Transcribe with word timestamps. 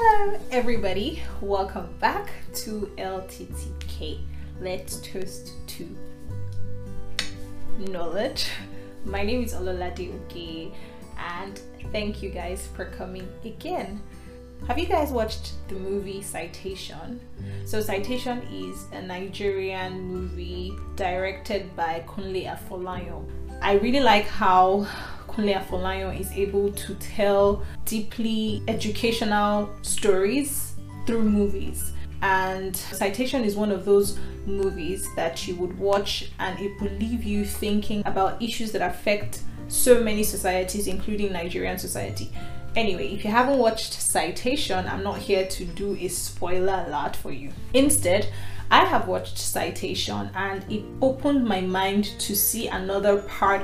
Hello, 0.00 0.38
everybody. 0.52 1.20
Welcome 1.40 1.92
back 1.98 2.30
to 2.62 2.88
LTTK. 2.98 4.20
Let's 4.60 5.00
toast 5.00 5.54
to 5.66 5.88
knowledge. 7.90 8.48
My 9.04 9.24
name 9.24 9.42
is 9.42 9.54
Ololade 9.54 10.14
Oge, 10.14 10.70
and 11.18 11.60
thank 11.90 12.22
you 12.22 12.30
guys 12.30 12.68
for 12.76 12.84
coming 12.84 13.26
again. 13.44 14.00
Have 14.68 14.78
you 14.78 14.86
guys 14.86 15.10
watched 15.10 15.54
the 15.66 15.74
movie 15.74 16.22
Citation? 16.22 17.20
So, 17.64 17.80
Citation 17.80 18.40
is 18.52 18.86
a 18.92 19.02
Nigerian 19.02 20.00
movie 20.00 20.74
directed 20.94 21.74
by 21.74 22.04
Kunle 22.06 22.46
Afolayan. 22.46 23.24
I 23.60 23.72
really 23.72 24.00
like 24.00 24.26
how 24.26 24.86
Kunle 25.28 25.54
Afolayan 25.54 26.18
is 26.18 26.30
able 26.32 26.72
to 26.72 26.94
tell 26.96 27.62
deeply 27.84 28.62
educational 28.66 29.70
stories 29.82 30.74
through 31.06 31.22
movies. 31.22 31.92
And 32.22 32.76
Citation 32.76 33.44
is 33.44 33.54
one 33.54 33.70
of 33.70 33.84
those 33.84 34.18
movies 34.46 35.08
that 35.14 35.46
you 35.46 35.54
would 35.56 35.78
watch 35.78 36.32
and 36.40 36.58
it 36.58 36.80
will 36.80 36.90
leave 36.92 37.22
you 37.22 37.44
thinking 37.44 38.02
about 38.06 38.42
issues 38.42 38.72
that 38.72 38.82
affect 38.82 39.42
so 39.68 40.02
many 40.02 40.24
societies, 40.24 40.86
including 40.86 41.32
Nigerian 41.32 41.78
society. 41.78 42.32
Anyway, 42.74 43.08
if 43.08 43.24
you 43.24 43.30
haven't 43.30 43.58
watched 43.58 43.92
Citation, 43.92 44.86
I'm 44.86 45.02
not 45.02 45.18
here 45.18 45.46
to 45.46 45.64
do 45.64 45.96
a 46.00 46.08
spoiler 46.08 46.84
alert 46.86 47.16
for 47.16 47.30
you. 47.30 47.50
Instead, 47.74 48.30
I 48.70 48.84
have 48.84 49.08
watched 49.08 49.38
Citation 49.38 50.30
and 50.34 50.64
it 50.70 50.84
opened 51.00 51.44
my 51.44 51.60
mind 51.60 52.04
to 52.18 52.36
see 52.36 52.68
another 52.68 53.22
part 53.22 53.62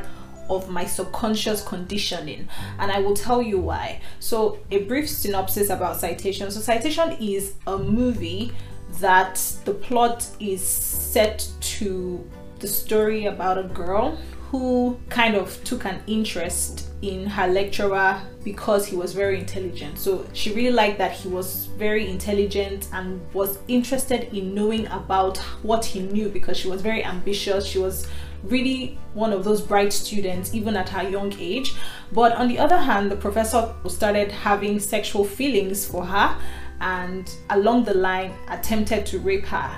of 0.50 0.68
my 0.68 0.84
subconscious 0.84 1.62
conditioning 1.62 2.48
and 2.78 2.90
i 2.90 2.98
will 2.98 3.14
tell 3.14 3.42
you 3.42 3.58
why 3.58 4.00
so 4.20 4.58
a 4.70 4.84
brief 4.84 5.08
synopsis 5.08 5.70
about 5.70 5.96
citation 5.96 6.50
so 6.50 6.60
citation 6.60 7.12
is 7.20 7.54
a 7.66 7.78
movie 7.78 8.52
that 9.00 9.34
the 9.64 9.74
plot 9.74 10.26
is 10.40 10.62
set 10.62 11.48
to 11.60 12.24
the 12.60 12.68
story 12.68 13.26
about 13.26 13.58
a 13.58 13.64
girl 13.64 14.16
who 14.50 14.96
kind 15.08 15.34
of 15.34 15.62
took 15.64 15.84
an 15.84 16.00
interest 16.06 16.88
in 17.02 17.26
her 17.26 17.48
lecturer 17.48 18.22
because 18.44 18.86
he 18.86 18.94
was 18.94 19.12
very 19.12 19.40
intelligent. 19.40 19.98
So 19.98 20.24
she 20.32 20.54
really 20.54 20.70
liked 20.70 20.98
that 20.98 21.10
he 21.10 21.28
was 21.28 21.66
very 21.76 22.08
intelligent 22.08 22.88
and 22.92 23.20
was 23.34 23.58
interested 23.66 24.32
in 24.32 24.54
knowing 24.54 24.86
about 24.86 25.38
what 25.62 25.84
he 25.84 26.00
knew 26.00 26.28
because 26.28 26.56
she 26.56 26.68
was 26.68 26.82
very 26.82 27.04
ambitious. 27.04 27.66
She 27.66 27.78
was 27.78 28.06
really 28.44 28.98
one 29.14 29.32
of 29.32 29.44
those 29.44 29.60
bright 29.60 29.92
students 29.92 30.54
even 30.54 30.76
at 30.76 30.88
her 30.88 31.08
young 31.08 31.32
age. 31.38 31.74
But 32.12 32.32
on 32.32 32.48
the 32.48 32.58
other 32.58 32.76
hand 32.76 33.10
the 33.10 33.16
professor 33.16 33.74
started 33.88 34.30
having 34.30 34.78
sexual 34.78 35.24
feelings 35.24 35.86
for 35.86 36.04
her 36.04 36.36
and 36.80 37.30
along 37.50 37.84
the 37.84 37.94
line 37.94 38.32
attempted 38.48 39.06
to 39.06 39.18
rape 39.18 39.46
her. 39.46 39.76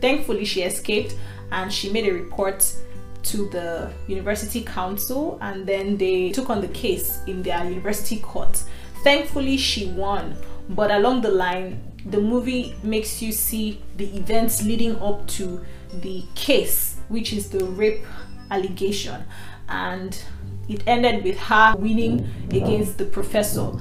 Thankfully 0.00 0.44
she 0.44 0.62
escaped 0.62 1.16
and 1.52 1.72
she 1.72 1.90
made 1.90 2.06
a 2.06 2.12
report 2.12 2.74
to 3.22 3.48
the 3.50 3.92
university 4.06 4.62
council 4.62 5.38
and 5.42 5.66
then 5.66 5.96
they 5.98 6.30
took 6.30 6.48
on 6.48 6.60
the 6.60 6.68
case 6.68 7.20
in 7.26 7.42
their 7.42 7.64
university 7.64 8.18
court. 8.18 8.62
Thankfully 9.04 9.56
she 9.56 9.88
won. 9.88 10.36
But 10.70 10.90
along 10.90 11.20
the 11.20 11.30
line 11.30 11.82
the 12.06 12.20
movie 12.20 12.74
makes 12.82 13.20
you 13.20 13.30
see 13.30 13.82
the 13.96 14.16
events 14.16 14.62
leading 14.62 14.96
up 15.00 15.26
to 15.26 15.62
the 16.00 16.24
case 16.34 16.89
which 17.10 17.32
is 17.32 17.50
the 17.50 17.64
rape 17.64 18.04
allegation. 18.50 19.24
And 19.68 20.20
it 20.68 20.82
ended 20.86 21.22
with 21.24 21.38
her 21.38 21.74
winning 21.76 22.28
against 22.50 22.98
the 22.98 23.04
professor. 23.04 23.72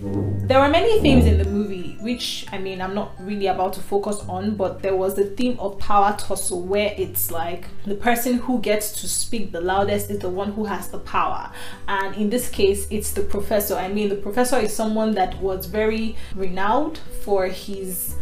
There 0.00 0.60
were 0.60 0.68
many 0.68 1.00
themes 1.00 1.24
in 1.24 1.38
the 1.38 1.44
movie 1.44 1.88
which 2.00 2.46
i 2.52 2.58
mean 2.58 2.80
i'm 2.80 2.94
not 2.94 3.12
really 3.18 3.46
about 3.48 3.72
to 3.72 3.80
focus 3.80 4.20
on 4.28 4.54
but 4.54 4.82
there 4.82 4.94
was 4.94 5.14
the 5.14 5.24
theme 5.24 5.58
of 5.58 5.78
power 5.78 6.14
tussle 6.16 6.62
where 6.62 6.94
it's 6.96 7.30
like 7.30 7.66
the 7.84 7.94
person 7.94 8.34
who 8.38 8.60
gets 8.60 8.92
to 9.00 9.08
speak 9.08 9.50
the 9.52 9.60
loudest 9.60 10.10
is 10.10 10.20
the 10.20 10.28
one 10.28 10.52
who 10.52 10.64
has 10.64 10.88
the 10.88 10.98
power. 10.98 11.50
And 11.88 12.14
in 12.14 12.30
this 12.30 12.48
case 12.48 12.86
it's 12.90 13.10
the 13.12 13.22
professor. 13.22 13.74
I 13.74 13.88
mean 13.88 14.08
the 14.08 14.16
professor 14.16 14.58
is 14.58 14.72
someone 14.72 15.14
that 15.14 15.40
was 15.40 15.66
very 15.66 16.16
renowned 16.34 16.98
for 17.22 17.46
his 17.46 18.14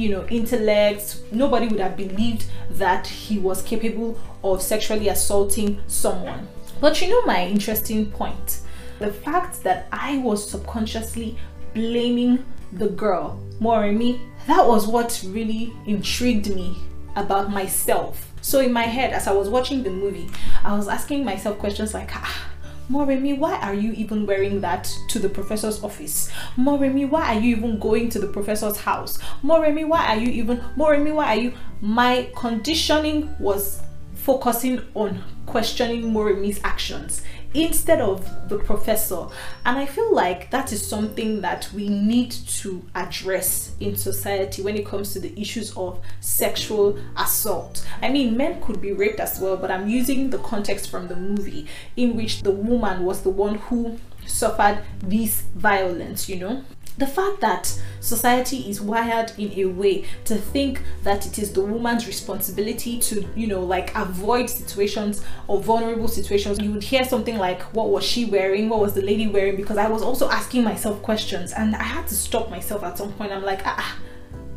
you 0.00 0.10
know 0.10 0.26
intellect. 0.28 1.20
Nobody 1.30 1.68
would 1.68 1.80
have 1.80 1.96
believed 1.96 2.46
that 2.70 3.06
he 3.06 3.38
was 3.38 3.62
capable 3.62 4.18
of 4.42 4.62
sexually 4.62 5.08
assaulting 5.08 5.78
someone. 5.86 6.48
But 6.80 7.00
you 7.00 7.10
know 7.10 7.22
my 7.26 7.44
interesting 7.46 8.10
point? 8.10 8.60
The 8.98 9.12
fact 9.12 9.62
that 9.62 9.86
i 9.92 10.18
was 10.18 10.48
subconsciously 10.50 11.38
blaming 11.74 12.44
the 12.72 12.88
girl 12.88 13.40
moremi 13.60 14.20
that 14.46 14.66
was 14.66 14.86
what 14.86 15.22
really 15.26 15.72
intrigued 15.86 16.54
me 16.54 16.76
about 17.16 17.50
myself. 17.50 18.26
So 18.42 18.60
in 18.60 18.72
my 18.72 18.84
head 18.84 19.12
as 19.12 19.26
i 19.26 19.32
was 19.32 19.48
watching 19.48 19.82
the 19.82 19.90
movie 19.90 20.28
i 20.64 20.74
was 20.74 20.88
asking 20.88 21.24
myself 21.24 21.58
questions 21.58 21.92
like 21.92 22.10
ah 22.14 22.50
Moremi, 22.90 23.38
why 23.38 23.56
are 23.60 23.74
you 23.74 23.92
even 23.92 24.26
wearing 24.26 24.60
that 24.62 24.92
to 25.08 25.20
the 25.20 25.28
professor's 25.28 25.82
office? 25.84 26.28
Moremi, 26.56 27.08
why 27.08 27.36
are 27.36 27.40
you 27.40 27.56
even 27.56 27.78
going 27.78 28.08
to 28.08 28.18
the 28.18 28.26
professor's 28.26 28.78
house? 28.78 29.18
Moremi, 29.44 29.86
why 29.86 30.06
are 30.08 30.16
you 30.16 30.28
even 30.30 30.58
Moremi, 30.76 31.14
why 31.14 31.36
are 31.36 31.40
you 31.40 31.52
my 31.80 32.28
conditioning 32.34 33.32
was 33.38 33.80
focusing 34.14 34.82
on 34.94 35.22
questioning 35.46 36.02
Moremi's 36.12 36.60
actions 36.64 37.22
instead 37.54 38.00
of 38.00 38.48
the 38.48 38.58
professor. 38.58 39.26
And 39.64 39.78
I 39.78 39.86
feel 39.86 40.14
like 40.14 40.50
that 40.50 40.72
is 40.72 40.86
something 40.86 41.40
that 41.40 41.70
we 41.74 41.88
need 41.88 42.30
to 42.30 42.82
address 42.94 43.74
in 43.80 43.96
society 43.96 44.62
when 44.62 44.76
it 44.76 44.86
comes 44.86 45.12
to 45.12 45.20
the 45.20 45.38
issues 45.40 45.76
of 45.76 46.00
sexual 46.20 46.98
assault. 47.16 47.86
I 48.02 48.08
mean, 48.08 48.36
men 48.36 48.60
could 48.60 48.80
be 48.80 48.92
raped 48.92 49.20
as 49.20 49.40
well, 49.40 49.56
but 49.56 49.70
I'm 49.70 49.88
using 49.88 50.30
the 50.30 50.38
context 50.38 50.90
from 50.90 51.08
the 51.08 51.16
movie 51.16 51.66
in 51.96 52.16
which 52.16 52.42
the 52.42 52.52
woman 52.52 53.04
was 53.04 53.22
the 53.22 53.30
one 53.30 53.56
who 53.56 53.98
suffered 54.26 54.82
this 55.02 55.42
violence, 55.54 56.28
you 56.28 56.36
know 56.36 56.64
the 56.98 57.06
fact 57.06 57.40
that 57.40 57.80
society 58.00 58.68
is 58.68 58.80
wired 58.80 59.32
in 59.38 59.52
a 59.58 59.64
way 59.66 60.04
to 60.24 60.36
think 60.36 60.82
that 61.02 61.26
it 61.26 61.38
is 61.38 61.52
the 61.52 61.60
woman's 61.60 62.06
responsibility 62.06 62.98
to 62.98 63.26
you 63.36 63.46
know 63.46 63.60
like 63.60 63.94
avoid 63.94 64.48
situations 64.48 65.24
or 65.48 65.60
vulnerable 65.60 66.08
situations 66.08 66.58
you 66.60 66.72
would 66.72 66.82
hear 66.82 67.04
something 67.04 67.38
like 67.38 67.62
what 67.74 67.90
was 67.90 68.04
she 68.04 68.24
wearing 68.24 68.68
what 68.68 68.80
was 68.80 68.94
the 68.94 69.02
lady 69.02 69.28
wearing 69.28 69.56
because 69.56 69.76
i 69.76 69.88
was 69.88 70.02
also 70.02 70.28
asking 70.30 70.64
myself 70.64 71.00
questions 71.02 71.52
and 71.52 71.74
i 71.76 71.82
had 71.82 72.06
to 72.06 72.14
stop 72.14 72.50
myself 72.50 72.82
at 72.82 72.96
some 72.96 73.12
point 73.14 73.32
i'm 73.32 73.44
like 73.44 73.60
ah, 73.66 73.76
ah 73.78 73.98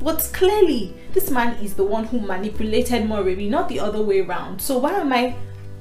but 0.04 0.30
clearly 0.34 0.94
this 1.14 1.32
man 1.32 1.56
is 1.64 1.76
the 1.76 1.84
one 1.84 2.04
who 2.04 2.20
manipulated 2.20 3.04
Moremi, 3.04 3.50
not 3.50 3.70
the 3.70 3.80
other 3.80 4.02
way 4.02 4.20
around. 4.20 4.62
So 4.62 4.78
why 4.78 5.00
am 5.00 5.14
I 5.14 5.36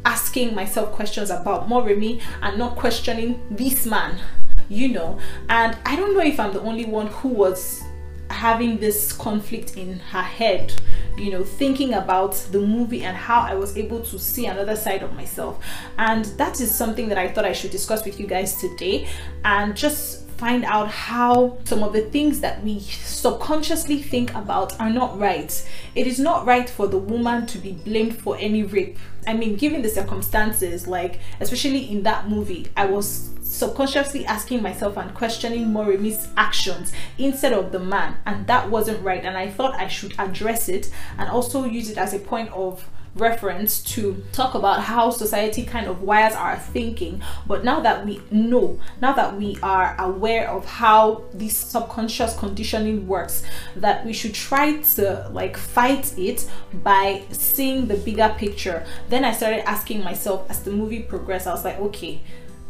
asking 0.05 0.55
myself 0.55 0.93
questions 0.93 1.31
about 1.31 1.69
Moremi 1.69 2.21
and 2.41 2.57
not 2.57 2.77
questioning 2.77 3.41
this 3.51 3.85
man? 3.85 4.21
You 4.69 4.89
know. 4.89 5.19
And 5.49 5.77
i 5.87 5.97
don't 5.97 6.15
know 6.15 6.23
if 6.23 6.39
i'm 6.39 6.53
the 6.53 6.61
only 6.63 6.85
one 6.85 7.09
who 7.09 7.29
was 7.29 7.83
having 8.31 8.79
this 8.79 9.13
conflict 9.13 9.77
in 9.77 9.99
her 9.99 10.23
head 10.23 10.73
you 11.19 11.31
know 11.31 11.45
thinking 11.45 11.93
about 11.93 12.33
the 12.51 12.59
movie 12.59 13.05
and 13.05 13.15
how 13.15 13.41
i 13.43 13.55
was 13.55 13.77
able 13.77 14.01
to 14.01 14.19
see 14.19 14.47
another 14.47 14.75
side 14.75 15.03
of 15.03 15.13
myself. 15.15 15.63
And 15.99 16.25
that 16.39 16.61
is 16.61 16.75
something 16.75 17.09
that 17.09 17.19
i 17.19 17.29
thought 17.29 17.45
i 17.45 17.53
should 17.53 17.71
discuss 17.71 18.05
with 18.05 18.19
you 18.19 18.27
guys 18.27 18.57
today. 18.57 19.09
And 19.45 19.77
just 19.77 20.27
find 20.37 20.65
out 20.65 20.89
how 20.89 21.59
some 21.65 21.83
of 21.83 21.93
the 21.93 22.03
things 22.03 22.41
that 22.41 22.63
we 22.63 22.81
subconsciously 22.81 24.03
think 24.03 24.35
about 24.35 24.79
are 24.81 24.91
not 24.91 25.19
right. 25.19 25.69
It 25.95 26.07
is 26.07 26.19
not 26.19 26.47
right 26.47 26.69
for 26.69 26.87
the 26.87 26.99
woman 26.99 27.47
to 27.47 27.59
be 27.59 27.73
blamed 27.73 28.19
for 28.19 28.37
any 28.39 28.63
rape. 28.63 28.99
I 29.27 29.35
mean, 29.35 29.57
given 29.57 29.83
the 29.83 29.89
circumstances, 29.89 30.87
like, 30.87 31.21
especially 31.41 31.91
in 31.91 32.03
that 32.03 32.29
movie, 32.29 32.69
I 32.77 32.87
was 32.87 33.31
subconsciously 33.43 34.25
asking 34.27 34.63
myself 34.63 34.97
and 34.97 35.15
questioning 35.15 35.73
Moremi's 35.73 36.29
actions 36.37 36.93
instead 37.19 37.53
of 37.53 37.71
the 37.71 37.79
man, 37.79 38.17
and 38.25 38.47
that 38.47 38.71
wasn't 38.71 39.05
right. 39.05 39.25
And 39.25 39.37
I 39.37 39.49
thought 39.51 39.75
I 39.75 39.89
should 39.89 40.15
address 40.19 40.69
it 40.69 40.91
and 41.19 41.29
also 41.29 41.65
use 41.65 41.91
it 41.91 41.99
as 41.99 42.15
a 42.15 42.19
point 42.19 42.51
of 42.53 42.89
reference 43.15 43.83
to 43.83 44.25
talk 44.33 44.55
about 44.55 44.81
how 44.81 45.11
society 45.11 45.65
kind 45.65 45.87
of 45.87 46.03
wires 46.03 46.35
our 46.35 46.57
thinking. 46.59 47.23
But 47.47 47.65
now 47.65 47.81
that 47.81 48.07
we 48.07 48.23
know 48.31 48.79
now 49.01 49.13
that 49.13 49.37
we 49.37 49.59
are 49.63 49.95
aware 49.99 50.49
of 50.51 50.65
how 50.65 51.25
this 51.35 51.57
subconscious 51.57 52.37
conditioning 52.37 53.07
works 53.07 53.43
that 53.77 54.05
we 54.07 54.13
should 54.13 54.35
try 54.35 54.79
to 54.79 55.29
like 55.33 55.57
fight 55.57 56.17
it 56.19 56.49
by 56.83 57.23
seeing 57.31 57.87
the 57.87 57.97
bigger 57.97 58.35
picture. 58.39 58.85
Then 59.09 59.25
i 59.25 59.33
started 59.33 59.69
asking 59.69 60.03
myself 60.03 60.49
as 60.51 60.63
the 60.63 60.71
movie 60.71 61.01
progressed 61.01 61.47
i 61.47 61.53
was 61.53 61.65
like 61.65 61.79
okay 61.79 62.21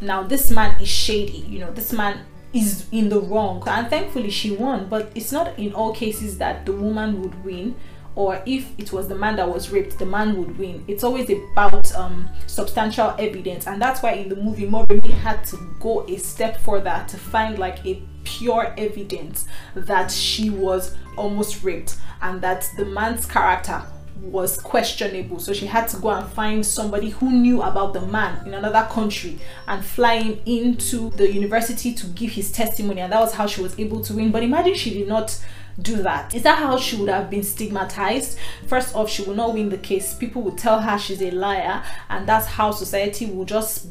now 0.00 0.22
this 0.22 0.50
man 0.50 0.80
is 0.80 0.88
shady 0.88 1.44
you 1.48 1.58
know 1.58 1.70
this 1.72 1.92
man 1.92 2.24
is 2.52 2.86
in 2.92 3.08
the 3.08 3.18
wrong. 3.18 3.62
And 3.66 3.88
thankfully 3.88 4.30
she 4.30 4.54
won 4.54 4.88
but 4.88 5.10
it's 5.14 5.32
not 5.32 5.58
in 5.58 5.72
all 5.72 5.94
cases 5.94 6.38
that 6.38 6.66
the 6.66 6.72
woman 6.72 7.22
would 7.22 7.44
win 7.44 7.76
or 8.14 8.42
if 8.44 8.78
it 8.78 8.92
was 8.92 9.08
the 9.08 9.14
man 9.14 9.36
that 9.36 9.48
was 9.48 9.70
raped, 9.70 9.98
the 9.98 10.06
man 10.06 10.36
would 10.36 10.58
win. 10.58 10.84
It's 10.86 11.02
always 11.02 11.30
about 11.30 11.94
um, 11.94 12.28
substantial 12.46 13.14
evidence, 13.18 13.66
and 13.66 13.80
that's 13.80 14.02
why 14.02 14.12
in 14.12 14.28
the 14.28 14.36
movie, 14.36 14.66
Moremi 14.66 15.10
had 15.10 15.44
to 15.46 15.56
go 15.80 16.06
a 16.06 16.16
step 16.16 16.60
further 16.60 17.04
to 17.08 17.16
find 17.16 17.58
like 17.58 17.84
a 17.86 18.02
pure 18.24 18.74
evidence 18.76 19.46
that 19.74 20.10
she 20.10 20.50
was 20.50 20.94
almost 21.16 21.64
raped 21.64 21.96
and 22.20 22.40
that 22.40 22.70
the 22.76 22.84
man's 22.84 23.26
character 23.26 23.82
was 24.22 24.60
questionable 24.60 25.40
so 25.40 25.52
she 25.52 25.66
had 25.66 25.88
to 25.88 25.96
go 25.96 26.10
and 26.10 26.28
find 26.32 26.64
somebody 26.64 27.10
who 27.10 27.30
knew 27.30 27.60
about 27.60 27.92
the 27.92 28.00
man 28.00 28.46
in 28.46 28.54
another 28.54 28.86
country 28.88 29.36
and 29.66 29.84
fly 29.84 30.20
him 30.20 30.40
into 30.46 31.10
the 31.10 31.32
university 31.32 31.92
to 31.92 32.06
give 32.08 32.30
his 32.30 32.52
testimony 32.52 33.00
and 33.00 33.12
that 33.12 33.18
was 33.18 33.34
how 33.34 33.46
she 33.46 33.60
was 33.60 33.76
able 33.80 34.00
to 34.00 34.14
win 34.14 34.30
but 34.30 34.44
imagine 34.44 34.74
she 34.74 34.94
did 34.94 35.08
not 35.08 35.36
do 35.80 36.02
that. 36.02 36.34
Is 36.34 36.42
that 36.42 36.58
how 36.58 36.76
she 36.78 36.96
would 36.96 37.08
have 37.08 37.30
been 37.30 37.42
stigmatized? 37.42 38.38
First 38.66 38.94
off 38.94 39.10
she 39.10 39.22
will 39.22 39.34
not 39.34 39.54
win 39.54 39.68
the 39.68 39.78
case. 39.78 40.14
People 40.14 40.42
would 40.42 40.58
tell 40.58 40.80
her 40.80 40.98
she's 40.98 41.22
a 41.22 41.30
liar 41.30 41.82
and 42.08 42.26
that's 42.26 42.46
how 42.46 42.70
society 42.70 43.26
will 43.26 43.44
just 43.44 43.86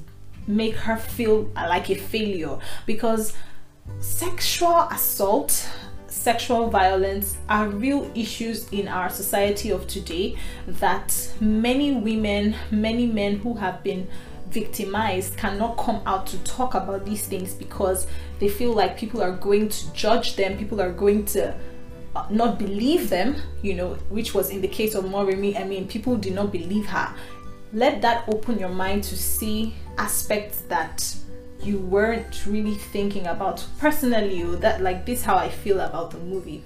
make 0.48 0.76
her 0.76 0.98
feel 0.98 1.52
like 1.56 1.90
a 1.90 1.96
failure. 1.96 2.58
Because 2.86 3.34
sexual 4.00 4.82
assault 4.92 5.70
sexual 6.08 6.70
violence 6.70 7.38
are 7.50 7.68
real 7.68 8.12
issues 8.14 8.70
in 8.70 8.88
our 8.88 9.10
society 9.10 9.72
of 9.72 9.88
today 9.88 10.36
that 10.68 11.32
many 11.40 11.94
women, 11.94 12.54
many 12.70 13.08
men 13.08 13.38
who 13.38 13.56
have 13.56 13.82
been 13.82 14.08
victimized 14.50 15.38
cannot 15.38 15.78
come 15.78 16.02
out 16.06 16.28
to 16.28 16.38
talk 16.44 16.76
about 16.76 17.06
these 17.06 17.26
things 17.26 17.54
because 17.54 18.06
they 18.40 18.50
feel 18.50 18.74
like 18.74 18.98
people 18.98 19.22
are 19.22 19.32
going 19.32 19.70
to 19.70 19.94
judge 19.94 20.36
them, 20.36 20.58
people 20.58 20.82
are 20.82 20.92
going 20.92 21.26
to 21.26 21.56
uh, 22.16 22.26
not 22.30 22.60
believe 22.60 23.10
them, 23.10 23.36
you 23.62 23.74
know, 23.74 23.94
which 24.10 24.34
was 24.34 24.50
in 24.50 24.62
the 24.62 24.68
case 24.68 24.96
of 24.96 25.06
Moremi. 25.06 25.60
I 25.60 25.64
mean, 25.64 25.88
people 25.88 26.16
did 26.18 26.34
not 26.34 26.52
believe 26.52 26.86
her. 26.88 27.14
Let 27.74 28.02
that 28.02 28.28
open 28.28 28.60
your 28.60 28.70
mind 28.70 29.04
to 29.06 29.18
see 29.18 29.74
aspects 29.98 30.62
that 30.62 31.16
you 31.64 31.78
weren't 31.78 32.46
really 32.46 32.76
thinking 32.76 33.28
about 33.28 33.64
personally 33.78 34.44
that 34.58 34.82
like 34.82 35.06
this 35.06 35.24
how 35.24 35.36
I 35.38 35.50
feel 35.50 35.80
about 35.80 36.12
the 36.12 36.18
movie. 36.18 36.64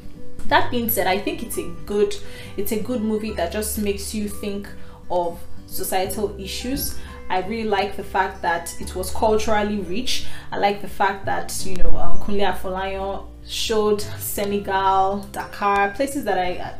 That 0.47 0.71
being 0.71 0.89
said, 0.89 1.07
I 1.07 1.17
think 1.19 1.43
it's 1.43 1.57
a 1.57 1.69
good 1.85 2.15
it's 2.57 2.71
a 2.71 2.79
good 2.79 3.01
movie 3.01 3.31
that 3.33 3.51
just 3.51 3.77
makes 3.77 4.13
you 4.13 4.29
think 4.29 4.67
of 5.11 5.39
societal 5.67 6.35
issues. 6.39 6.97
I 7.29 7.39
really 7.41 7.67
like 7.67 7.97
the 7.97 8.03
fact 8.03 8.41
that 8.43 8.75
it 8.79 8.95
was 8.95 9.11
culturally 9.11 9.79
rich. 9.79 10.27
I 10.51 10.57
like 10.57 10.81
the 10.81 10.87
fact 10.87 11.25
that 11.25 11.65
you 11.65 11.75
know 11.75 11.95
um, 11.97 12.19
Kunle 12.19 12.53
Afolayan 12.53 13.25
showed 13.47 14.01
Senegal, 14.01 15.27
Dakar, 15.31 15.91
places 15.91 16.23
that 16.25 16.37
I 16.37 16.75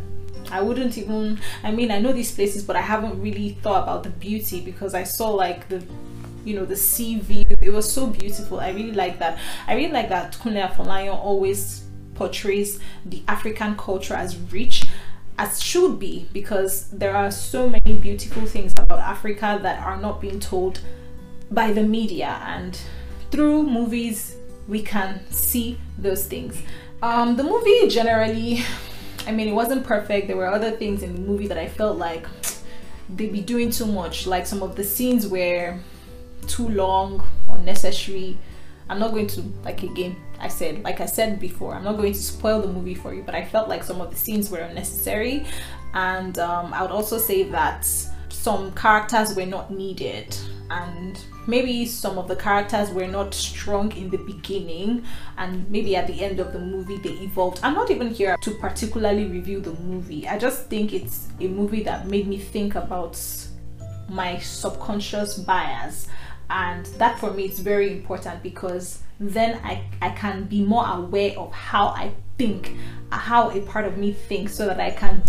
I 0.52 0.62
wouldn't 0.62 0.98
even 0.98 1.40
I 1.64 1.72
mean 1.72 1.92
I 1.92 2.00
know 2.00 2.14
these 2.14 2.34
places 2.34 2.64
but 2.64 2.76
I 2.76 2.82
haven't 2.82 3.20
really 3.22 3.58
thought 3.62 3.84
about 3.84 4.04
the 4.04 4.10
beauty 4.10 4.62
because 4.62 4.94
I 4.94 5.04
saw 5.04 5.30
like 5.30 5.68
the 5.70 5.84
you 6.44 6.56
know 6.56 6.66
the 6.66 6.76
sea 6.76 7.20
view. 7.20 7.46
It 7.62 7.72
was 7.72 7.92
so 7.92 8.08
beautiful. 8.08 8.60
I 8.60 8.70
really 8.70 8.94
like 8.94 9.20
that. 9.20 9.40
I 9.68 9.76
really 9.76 9.92
like 9.92 10.10
that 10.10 10.34
kunle 10.34 10.70
afolayan 10.70 11.16
always 11.16 11.84
portrays 12.14 12.80
the 13.06 13.22
african 13.28 13.76
culture 13.76 14.14
as 14.14 14.38
rich 14.38 14.86
as 15.38 15.62
should 15.62 16.00
be 16.00 16.30
because 16.32 16.90
there 16.92 17.14
are 17.14 17.30
so 17.30 17.68
many 17.68 17.94
beautiful 17.94 18.46
things 18.46 18.74
about 18.78 19.00
africa 19.00 19.60
that 19.62 19.86
are 19.86 19.98
not 19.98 20.22
being 20.22 20.40
told 20.40 20.80
by 21.52 21.72
the 21.72 21.84
media. 21.84 22.42
And 22.46 22.80
through 23.32 23.64
movies 23.64 24.36
we 24.68 24.82
can 24.82 25.22
see 25.32 25.78
those 25.98 26.26
things 26.26 26.58
um, 27.02 27.36
the 27.36 27.44
movie 27.44 27.88
generally 27.88 28.64
i 29.28 29.32
mean 29.32 29.48
it 29.48 29.54
wasn't 29.54 29.84
perfect 29.84 30.28
there 30.28 30.38
were 30.38 30.48
other 30.48 30.72
things 30.72 31.04
in 31.04 31.14
the 31.14 31.22
movie 31.22 31.48
that 31.48 31.58
i 31.58 31.68
felt 31.68 31.98
like 31.98 32.28
they'd 33.10 33.32
be 33.32 33.42
doing 33.42 33.70
too 33.70 33.86
much 33.86 34.26
like 34.26 34.46
some 34.46 34.64
of 34.64 34.76
the 34.76 34.84
scenes 34.84 35.28
were 35.28 35.78
too 36.48 36.70
long, 36.70 37.24
or 37.50 37.58
unnecessary. 37.58 38.38
I'm 38.90 39.00
not 39.00 39.12
going 39.12 39.28
to 39.28 39.42
like 39.64 39.84
again. 39.84 40.16
I 40.40 40.48
said, 40.48 40.84
like 40.84 41.02
I 41.02 41.06
said 41.06 41.40
before, 41.40 41.74
I'm 41.74 41.84
not 41.84 41.98
going 41.98 42.14
to 42.14 42.20
spoil 42.20 42.62
the 42.62 42.68
movie 42.68 42.94
for 42.94 43.14
you, 43.14 43.24
but 43.24 43.34
I 43.34 43.46
felt 43.46 43.68
like 43.68 43.84
some 43.84 44.02
of 44.02 44.12
the 44.12 44.16
scenes 44.16 44.52
were 44.52 44.60
unnecessary, 44.60 45.46
and 45.94 46.38
um, 46.40 46.74
I 46.74 46.82
would 46.82 46.92
also 46.92 47.18
say 47.18 47.44
that 47.44 47.88
some 48.46 48.72
characters 48.74 49.36
were 49.36 49.48
not 49.48 49.72
needed, 49.72 50.38
and 50.70 51.20
maybe 51.48 51.84
some 51.84 52.20
of 52.20 52.28
the 52.28 52.36
characters 52.36 52.92
were 52.92 53.08
not 53.08 53.34
strong 53.34 53.92
in 53.94 54.08
the 54.12 54.20
beginning, 54.20 55.04
and 55.40 55.68
maybe 55.68 55.96
at 55.96 56.06
the 56.06 56.24
end 56.24 56.40
of 56.40 56.54
the 56.54 56.60
movie 56.60 56.98
they 56.98 57.16
evolved. 57.26 57.60
I'm 57.64 57.74
not 57.74 57.90
even 57.90 58.12
here 58.12 58.38
to 58.38 58.52
particularly 58.52 59.26
review 59.26 59.62
the 59.62 59.74
movie. 59.74 60.28
I 60.28 60.38
just 60.38 60.68
think 60.68 60.94
it's 60.94 61.28
a 61.42 61.48
movie 61.48 61.82
that 61.86 62.06
made 62.06 62.28
me 62.28 62.38
think 62.38 62.76
about 62.76 63.20
my 64.10 64.38
subconscious 64.38 65.40
bias 65.40 66.08
and 66.52 66.86
that 67.00 67.18
for 67.18 67.32
me 67.32 67.46
is 67.46 67.58
very 67.58 67.92
important 67.92 68.44
because 68.44 69.02
then 69.20 69.60
I, 69.64 69.84
I 70.04 70.12
can 70.12 70.44
be 70.44 70.64
more 70.64 70.86
aware 70.88 71.36
of 71.36 71.52
how 71.52 71.88
I 71.88 72.14
think, 72.38 72.78
how 73.10 73.50
a 73.50 73.62
part 73.62 73.86
of 73.86 73.98
me 73.98 74.14
thinks, 74.14 74.54
so 74.54 74.68
that 74.68 74.80
I 74.80 74.92
can 74.92 75.24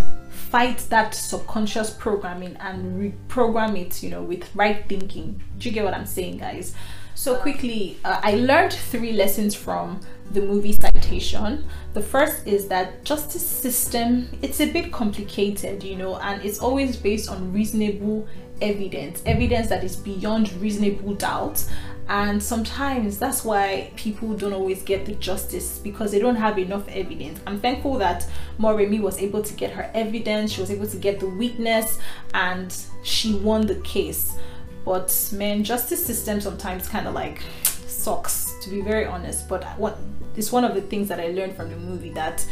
fight 0.51 0.79
that 0.91 1.15
subconscious 1.15 1.91
programming 1.91 2.57
and 2.57 3.13
reprogram 3.13 3.77
it, 3.81 4.03
you 4.03 4.11
know, 4.11 4.23
with 4.23 4.49
right 4.55 4.89
thinking. 4.89 5.43
Do 5.59 5.69
you 5.69 5.75
get 5.75 5.85
what 5.85 5.95
I'm 5.95 6.07
saying, 6.07 6.39
guys? 6.39 6.75
So 7.15 7.37
quickly, 7.37 7.97
uh, 8.05 8.21
I 8.23 8.35
learned 8.35 8.73
three 8.73 9.13
lessons 9.13 9.55
from 9.55 10.01
the 10.33 10.41
movie 10.43 10.73
citation. 10.73 11.65
The 11.95 12.03
first 12.03 12.47
is 12.47 12.69
that 12.69 13.05
justice 13.05 13.47
system 13.47 14.29
it's 14.43 14.61
a 14.61 14.71
bit 14.71 14.93
complicated, 14.93 15.83
you 15.83 15.97
know, 15.97 16.17
and 16.17 16.45
it's 16.45 16.59
always 16.59 16.97
based 16.97 17.31
on 17.31 17.53
reasonable 17.53 18.29
evidence, 18.61 19.23
evidence 19.27 19.69
that 19.69 19.83
is 19.83 19.97
beyond 19.97 20.53
reasonable 20.55 21.15
doubt. 21.15 21.65
And 22.09 22.41
sometimes 22.41 23.19
that's 23.19 23.45
why 23.45 23.91
people 23.97 24.35
don't 24.35 24.53
always 24.53 24.83
get 24.83 25.07
the 25.07 25.15
justice 25.17 25.81
because 25.81 26.13
they 26.13 26.21
don't 26.21 26.37
have 26.37 26.59
enough 26.59 26.87
evidence. 26.89 27.41
I'm 27.47 27.61
thankful 27.61 27.99
that 27.99 28.29
Moremi 28.61 29.01
was 29.01 29.19
able 29.19 29.43
to 29.43 29.53
get 29.55 29.73
her 29.73 29.91
evidence, 29.93 30.53
she 30.53 30.61
was 30.61 30.71
able 30.71 30.87
to 30.87 30.97
get 30.97 31.19
the 31.19 31.29
witness, 31.29 31.99
and 32.33 32.75
she 33.03 33.35
won 33.35 33.67
the 33.67 33.77
case. 33.77 34.37
But 34.85 35.31
man, 35.33 35.65
justice 35.65 36.05
system 36.05 36.41
sometimes 36.41 36.89
kind 36.89 37.09
of 37.09 37.15
like 37.15 37.43
sucks 37.65 38.55
to 38.63 38.71
be 38.71 38.83
very 38.83 39.05
honest. 39.05 39.49
But 39.49 39.65
what 39.77 39.99
is 40.37 40.53
one 40.53 40.65
of 40.65 40.75
the 40.75 40.83
things 40.83 41.09
that 41.09 41.19
I 41.19 41.29
learned 41.29 41.57
from 41.57 41.71
the 41.71 41.77
movie 41.77 42.11
that 42.11 42.47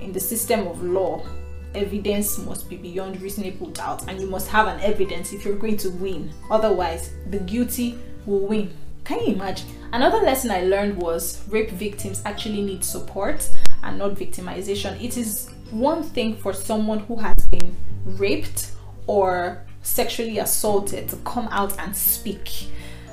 in 0.00 0.12
the 0.12 0.20
system 0.20 0.68
of 0.68 0.80
law, 0.84 1.26
evidence 1.74 2.38
must 2.38 2.68
be 2.68 2.76
beyond 2.76 3.20
reasonable 3.20 3.66
doubt 3.70 4.08
and 4.08 4.20
you 4.20 4.28
must 4.28 4.48
have 4.48 4.68
an 4.68 4.80
evidence 4.80 5.32
if 5.32 5.44
you're 5.44 5.56
going 5.56 5.76
to 5.76 5.90
win 5.90 6.32
otherwise 6.48 7.10
the 7.30 7.38
guilty 7.40 7.98
will 8.26 8.46
win 8.46 8.72
can 9.04 9.20
you 9.20 9.34
imagine 9.34 9.68
another 9.92 10.18
lesson 10.18 10.50
i 10.50 10.62
learned 10.62 10.96
was 10.96 11.46
rape 11.48 11.70
victims 11.70 12.22
actually 12.24 12.62
need 12.62 12.82
support 12.82 13.48
and 13.82 13.98
not 13.98 14.12
victimization 14.12 15.00
it 15.02 15.16
is 15.16 15.50
one 15.70 16.02
thing 16.02 16.36
for 16.36 16.52
someone 16.52 17.00
who 17.00 17.16
has 17.16 17.46
been 17.48 17.74
raped 18.04 18.72
or 19.06 19.62
sexually 19.82 20.38
assaulted 20.38 21.08
to 21.08 21.16
come 21.18 21.48
out 21.50 21.78
and 21.78 21.94
speak 21.94 22.68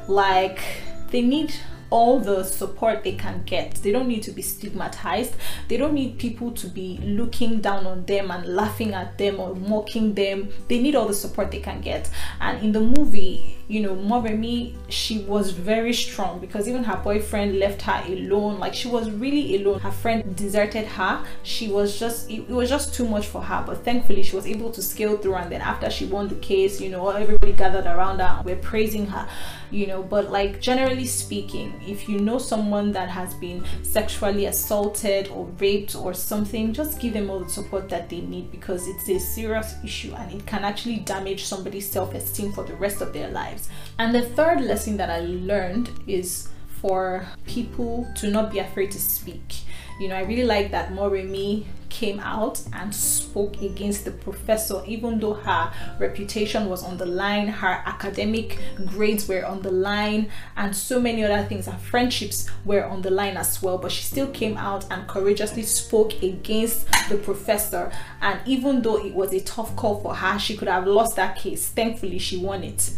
like 0.08 0.62
they 1.10 1.22
need 1.22 1.54
all 1.92 2.20
the 2.20 2.44
support 2.44 3.04
they 3.04 3.12
can 3.12 3.44
get. 3.44 3.76
They 3.76 3.92
don't 3.92 4.08
need 4.08 4.24
to 4.24 4.32
be 4.32 4.42
stigmatized. 4.42 5.36
They 5.68 5.78
don't 5.78 5.94
need 5.94 6.18
people 6.18 6.52
to 6.52 6.68
be 6.68 6.98
looking 7.04 7.60
down 7.60 7.86
on 7.86 8.06
them 8.06 8.32
and 8.32 8.56
laughing 8.56 8.94
at 8.94 9.18
them 9.18 9.40
or 9.40 9.54
mocking 9.54 10.14
them. 10.14 10.50
They 10.70 10.82
need 10.82 10.96
all 10.96 11.08
the 11.08 11.14
support 11.14 11.52
they 11.52 11.60
can 11.60 11.82
get. 11.82 12.10
And 12.40 12.64
in 12.64 12.72
the 12.72 12.80
movie, 12.80 13.58
you 13.72 13.80
know, 13.80 13.96
Moremi, 13.96 14.76
she 14.90 15.20
was 15.20 15.52
very 15.52 15.94
strong 15.94 16.40
because 16.40 16.68
even 16.68 16.84
her 16.84 16.98
boyfriend 16.98 17.58
left 17.58 17.82
her 17.84 18.04
alone. 18.06 18.60
Like 18.60 18.74
she 18.74 18.90
was 18.90 19.10
really 19.10 19.56
alone. 19.56 19.80
Her 19.80 19.92
friend 19.92 20.36
deserted 20.36 20.86
her. 20.88 21.24
She 21.44 21.70
was 21.70 21.98
just, 21.98 22.30
it, 22.30 22.50
was 22.50 22.70
just 22.70 22.94
too 22.94 23.08
much 23.08 23.28
for 23.28 23.42
her. 23.42 23.64
But 23.66 23.86
thankfully, 23.86 24.24
she 24.24 24.36
was 24.36 24.46
able 24.46 24.72
to 24.72 24.82
scale 24.82 25.16
through. 25.18 25.36
And 25.36 25.50
then 25.50 25.62
after 25.62 25.90
she 25.90 26.06
won 26.06 26.28
the 26.28 26.36
case, 26.36 26.82
you 26.82 26.90
know, 26.90 27.12
everybody 27.12 27.54
gathered 27.54 27.86
around 27.86 28.20
her. 28.20 28.42
We're 28.44 28.58
praising 28.58 29.06
her 29.06 29.26
you 29.72 29.88
know 29.88 30.04
but 30.04 30.30
like 30.30 30.60
generally 30.60 31.06
speaking 31.06 31.74
if 31.88 32.08
you 32.08 32.20
know 32.20 32.38
someone 32.38 32.92
that 32.92 33.10
has 33.10 33.34
been 33.36 33.64
sexually 33.84 34.46
assaulted 34.46 35.30
or 35.30 35.46
raped 35.60 35.96
or 35.96 36.14
something 36.14 36.74
just 36.74 37.00
give 37.00 37.14
them 37.14 37.30
all 37.30 37.40
the 37.40 37.50
support 37.50 37.88
that 37.90 38.10
they 38.10 38.20
need 38.22 38.52
because 38.52 38.88
it's 38.88 39.10
a 39.10 39.18
serious 39.18 39.76
issue 39.84 40.14
and 40.14 40.34
it 40.34 40.46
can 40.46 40.64
actually 40.64 40.98
damage 40.98 41.46
somebody's 41.46 41.90
self-esteem 41.90 42.52
for 42.52 42.64
the 42.66 42.76
rest 42.76 43.02
of 43.02 43.14
their 43.14 43.30
lives 43.30 43.61
and 44.00 44.14
the 44.14 44.22
third 44.22 44.62
lesson 44.62 44.98
that 44.98 45.10
i 45.10 45.20
learned 45.20 45.90
is 46.08 46.50
for 46.82 47.26
people 47.46 48.08
to 48.16 48.30
not 48.30 48.52
be 48.52 48.60
afraid 48.60 48.90
to 48.92 49.00
speak 49.00 49.62
you 50.02 50.08
know, 50.08 50.16
I 50.16 50.22
really 50.22 50.46
like 50.46 50.72
that 50.72 50.92
Moremi 50.92 51.66
came 51.90 52.20
out 52.22 52.60
and 52.74 52.94
spoke 52.94 53.62
against 53.62 54.04
the 54.04 54.10
professor, 54.10 54.82
even 54.88 55.20
though 55.20 55.36
her 55.36 55.72
reputation 56.00 56.68
was 56.70 56.84
on 56.84 56.98
the 56.98 57.06
line, 57.06 57.48
her 57.48 57.84
academic 57.86 58.58
grades 58.88 59.28
were 59.28 59.46
on 59.46 59.62
the 59.62 59.70
line, 59.70 60.32
and 60.58 60.76
so 60.76 61.00
many 61.00 61.24
other 61.24 61.48
things. 61.48 61.68
Her 61.68 61.78
friendships 61.78 62.50
were 62.66 62.84
on 62.84 63.04
the 63.04 63.12
line 63.12 63.38
as 63.38 63.62
well, 63.62 63.78
but 63.78 63.92
she 63.92 64.02
still 64.02 64.32
came 64.32 64.58
out 64.58 64.88
and 64.90 65.08
courageously 65.08 65.62
spoke 65.62 66.24
against 66.24 66.88
the 67.08 67.18
professor. 67.18 67.92
And 68.24 68.40
even 68.48 68.82
though 68.82 69.06
it 69.06 69.14
was 69.14 69.32
a 69.34 69.42
tough 69.42 69.76
call 69.76 70.02
for 70.02 70.16
her, 70.16 70.40
she 70.40 70.58
could 70.58 70.68
have 70.68 70.88
lost 70.88 71.16
that 71.18 71.36
case. 71.36 71.68
Thankfully, 71.68 72.18
she 72.18 72.38
won 72.38 72.64
it. 72.64 72.92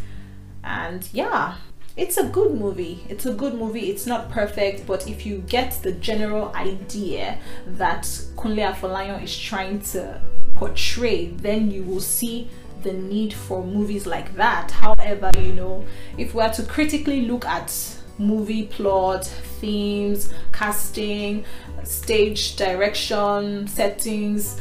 And 0.63 1.08
yeah, 1.13 1.55
it's 1.96 2.17
a 2.17 2.24
good 2.24 2.53
movie. 2.53 3.03
It's 3.10 3.25
a 3.25 3.34
good 3.34 3.53
movie. 3.53 3.89
It's 3.91 4.05
not 4.05 4.32
perfect, 4.32 4.88
but 4.88 5.08
if 5.08 5.25
you 5.25 5.39
get 5.48 5.79
the 5.84 5.91
general 5.91 6.53
idea 6.55 7.38
that 7.67 8.03
Kunle 8.36 8.74
Afolayan 8.74 9.22
is 9.24 9.38
trying 9.38 9.82
to 9.91 10.22
portray, 10.55 11.27
then 11.27 11.70
you 11.70 11.84
will 11.84 12.01
see 12.01 12.50
the 12.84 12.93
need 12.93 13.34
for 13.34 13.63
movies 13.63 14.05
like 14.05 14.36
that. 14.36 14.72
However, 14.72 15.32
you 15.39 15.53
know, 15.53 15.86
if 16.17 16.34
we 16.34 16.41
are 16.41 16.51
to 16.53 16.63
critically 16.63 17.22
look 17.22 17.46
at 17.46 17.74
movie 18.17 18.67
plot, 18.67 19.25
themes, 19.60 20.34
casting, 20.51 21.46
stage 21.84 22.55
direction, 22.55 23.67
settings, 23.67 24.60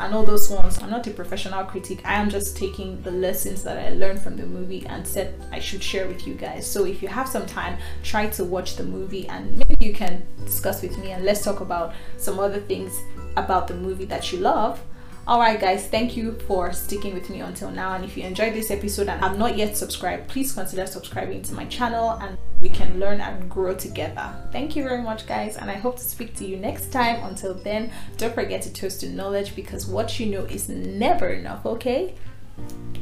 and 0.00 0.14
all 0.14 0.24
those 0.24 0.48
ones. 0.50 0.78
I'm 0.80 0.90
not 0.90 1.06
a 1.06 1.10
professional 1.10 1.64
critic. 1.64 2.00
I 2.04 2.14
am 2.14 2.30
just 2.30 2.56
taking 2.56 3.02
the 3.02 3.10
lessons 3.10 3.62
that 3.64 3.78
I 3.78 3.90
learned 3.90 4.20
from 4.20 4.36
the 4.36 4.46
movie 4.46 4.86
and 4.86 5.06
said 5.06 5.34
I 5.52 5.58
should 5.58 5.82
share 5.82 6.06
with 6.06 6.26
you 6.26 6.34
guys. 6.34 6.66
So 6.70 6.84
if 6.84 7.02
you 7.02 7.08
have 7.08 7.28
some 7.28 7.46
time, 7.46 7.78
try 8.02 8.28
to 8.28 8.44
watch 8.44 8.76
the 8.76 8.84
movie 8.84 9.26
and 9.28 9.56
maybe 9.58 9.86
you 9.86 9.92
can 9.92 10.26
discuss 10.44 10.82
with 10.82 10.96
me 10.98 11.12
and 11.12 11.24
let's 11.24 11.42
talk 11.42 11.60
about 11.60 11.94
some 12.16 12.38
other 12.38 12.60
things 12.60 13.00
about 13.36 13.68
the 13.68 13.74
movie 13.74 14.04
that 14.06 14.32
you 14.32 14.38
love 14.38 14.80
Alright 15.28 15.60
guys, 15.60 15.86
thank 15.86 16.16
you 16.16 16.38
for 16.46 16.72
sticking 16.72 17.12
with 17.12 17.28
me 17.28 17.40
until 17.40 17.70
now 17.70 17.92
and 17.92 18.02
if 18.02 18.16
you 18.16 18.24
enjoyed 18.24 18.54
this 18.54 18.70
episode 18.70 19.08
and 19.08 19.20
have 19.20 19.38
not 19.38 19.58
yet 19.58 19.76
subscribed, 19.76 20.26
please 20.26 20.52
consider 20.52 20.86
subscribing 20.86 21.42
to 21.42 21.52
my 21.52 21.66
channel 21.66 22.12
and 22.22 22.38
we 22.62 22.70
can 22.70 22.98
learn 22.98 23.20
and 23.20 23.50
grow 23.50 23.74
together. 23.74 24.34
Thank 24.52 24.74
you 24.74 24.82
very 24.82 25.02
much 25.02 25.26
guys 25.26 25.58
and 25.58 25.70
I 25.70 25.74
hope 25.74 25.98
to 25.98 26.02
speak 26.02 26.34
to 26.36 26.46
you 26.46 26.56
next 26.56 26.90
time. 26.90 27.22
Until 27.24 27.52
then, 27.52 27.92
don't 28.16 28.34
forget 28.34 28.62
to 28.62 28.72
toast 28.72 29.00
to 29.00 29.10
knowledge 29.10 29.54
because 29.54 29.86
what 29.86 30.18
you 30.18 30.24
know 30.24 30.44
is 30.44 30.70
never 30.70 31.28
enough, 31.28 31.66
okay? 31.66 32.14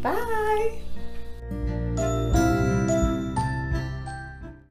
Bye! 0.02 0.80